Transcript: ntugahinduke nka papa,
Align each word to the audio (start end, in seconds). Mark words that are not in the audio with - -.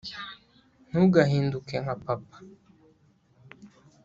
ntugahinduke 0.87 1.75
nka 1.83 1.95
papa, 2.03 2.37